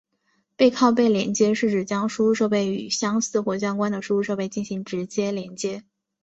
[0.55, 5.83] 背靠背连接是指将输出设备与相似或相关的输入设备进行直接连接。